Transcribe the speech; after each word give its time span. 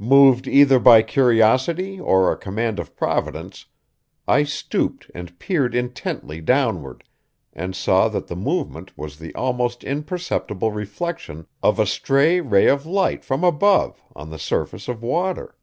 Moved 0.00 0.48
either 0.48 0.80
by 0.80 1.02
curiosity 1.02 2.00
or 2.00 2.32
a 2.32 2.36
command 2.36 2.80
of 2.80 2.96
Providence, 2.96 3.66
I 4.26 4.42
stooped 4.42 5.08
and 5.14 5.38
peered 5.38 5.72
intently 5.72 6.40
downward, 6.40 7.04
and 7.52 7.76
saw 7.76 8.08
that 8.08 8.26
the 8.26 8.34
movement 8.34 8.98
was 8.98 9.20
the 9.20 9.32
almost 9.36 9.84
imperceptible 9.84 10.72
reflection 10.72 11.46
of 11.62 11.78
a 11.78 11.86
stray 11.86 12.40
ray 12.40 12.66
of 12.66 12.86
light 12.86 13.24
from 13.24 13.44
above 13.44 14.02
on 14.16 14.30
the 14.30 14.36
surface 14.40 14.88
of 14.88 15.00
water. 15.00 15.56